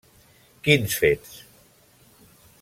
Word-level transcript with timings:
Quins 0.67 0.95
fets? 1.03 1.37